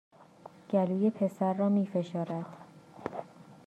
گلوی 0.69 1.09
پسر 1.09 1.53
را 1.53 1.69
می 1.69 1.85
فشارد 1.87 2.57